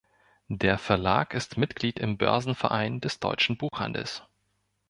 [0.49, 4.23] Der Verlag ist Mitglied im Börsenverein des Deutschen Buchhandels.